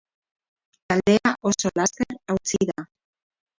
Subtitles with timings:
[0.91, 2.89] Taldea oso laster hautsi da.